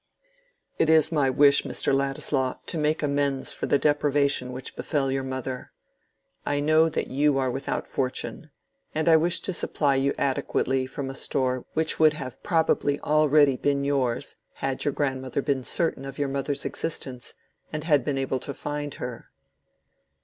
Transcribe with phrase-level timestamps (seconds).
[0.79, 1.93] "It is my wish, Mr.
[1.93, 5.73] Ladislaw, to make amends for the deprivation which befell your mother.
[6.43, 8.49] I know that you are without fortune,
[8.95, 13.57] and I wish to supply you adequately from a store which would have probably already
[13.57, 17.35] been yours had your grandmother been certain of your mother's existence
[17.71, 19.27] and been able to find her."